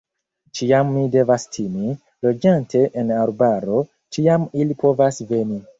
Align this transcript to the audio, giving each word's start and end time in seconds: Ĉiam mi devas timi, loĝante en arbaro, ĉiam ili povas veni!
Ĉiam 0.59 0.87
mi 0.93 1.03
devas 1.15 1.45
timi, 1.57 1.91
loĝante 2.29 2.83
en 3.03 3.15
arbaro, 3.21 3.87
ĉiam 4.17 4.53
ili 4.65 4.83
povas 4.87 5.27
veni! 5.35 5.67